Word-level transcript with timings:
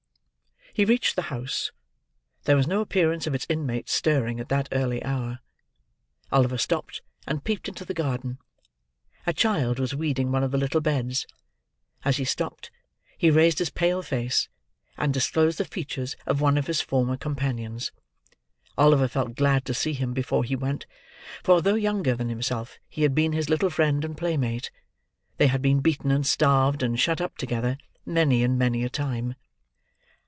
He 0.73 0.85
reached 0.85 1.17
the 1.17 1.23
house. 1.23 1.73
There 2.45 2.55
was 2.55 2.65
no 2.65 2.79
appearance 2.79 3.27
of 3.27 3.35
its 3.35 3.45
inmates 3.49 3.91
stirring 3.91 4.39
at 4.39 4.47
that 4.47 4.69
early 4.71 5.03
hour. 5.03 5.39
Oliver 6.31 6.57
stopped, 6.57 7.01
and 7.27 7.43
peeped 7.43 7.67
into 7.67 7.83
the 7.83 7.93
garden. 7.93 8.37
A 9.27 9.33
child 9.33 9.79
was 9.79 9.93
weeding 9.93 10.31
one 10.31 10.45
of 10.45 10.51
the 10.51 10.57
little 10.57 10.79
beds; 10.79 11.27
as 12.05 12.15
he 12.15 12.23
stopped, 12.23 12.71
he 13.17 13.29
raised 13.29 13.59
his 13.59 13.69
pale 13.69 14.01
face 14.01 14.47
and 14.95 15.13
disclosed 15.13 15.57
the 15.57 15.65
features 15.65 16.15
of 16.25 16.39
one 16.39 16.57
of 16.57 16.67
his 16.67 16.79
former 16.79 17.17
companions. 17.17 17.91
Oliver 18.77 19.09
felt 19.09 19.35
glad 19.35 19.65
to 19.65 19.73
see 19.73 19.91
him, 19.91 20.13
before 20.13 20.45
he 20.45 20.55
went; 20.55 20.85
for, 21.43 21.61
though 21.61 21.75
younger 21.75 22.15
than 22.15 22.29
himself, 22.29 22.77
he 22.87 23.01
had 23.01 23.13
been 23.13 23.33
his 23.33 23.49
little 23.49 23.69
friend 23.69 24.05
and 24.05 24.15
playmate. 24.17 24.71
They 25.35 25.47
had 25.47 25.61
been 25.61 25.81
beaten, 25.81 26.11
and 26.11 26.25
starved, 26.25 26.81
and 26.81 26.97
shut 26.97 27.19
up 27.19 27.37
together, 27.37 27.77
many 28.05 28.41
and 28.41 28.57
many 28.57 28.85
a 28.85 28.89
time. 28.89 29.35